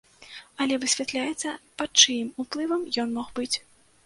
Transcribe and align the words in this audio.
Але 0.63 0.77
высвятляецца, 0.83 1.53
пад 1.83 1.91
чыім 2.01 2.33
уплывам 2.45 2.81
ён 3.05 3.15
мог 3.21 3.29
быць. 3.43 3.53